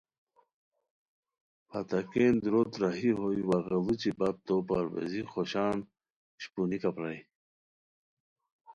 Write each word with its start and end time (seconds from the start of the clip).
پھتاکین 1.69 2.33
دُوروت 2.43 2.71
راہی 2.81 3.11
ہوئے 3.19 3.41
وا 3.47 3.57
غیڑوچی 3.65 4.11
بپ 4.19 4.35
تو 4.45 4.55
پرویزی 4.67 5.21
خوشان 5.31 5.77
اشپونیکہ 6.37 6.89
پرائے 6.95 7.19